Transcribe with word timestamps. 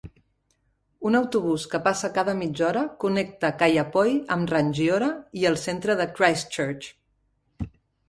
Un 1.09 1.17
autobús 1.19 1.65
que 1.73 1.81
passa 1.89 2.09
cada 2.15 2.35
mitja 2.39 2.65
hora 2.69 2.83
connecta 3.05 3.53
Kaiapoi 3.61 4.17
amb 4.39 4.55
Rangiora 4.57 5.13
i 5.43 5.49
el 5.55 5.63
centre 5.69 6.01
de 6.05 6.13
Christchurch. 6.19 6.93